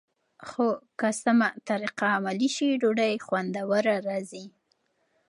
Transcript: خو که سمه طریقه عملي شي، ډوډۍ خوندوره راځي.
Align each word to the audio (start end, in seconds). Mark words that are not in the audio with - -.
خو 0.47 0.67
که 0.99 1.09
سمه 1.21 1.49
طریقه 1.67 2.05
عملي 2.17 2.49
شي، 2.55 2.67
ډوډۍ 2.81 3.15
خوندوره 3.25 3.95
راځي. 4.07 4.45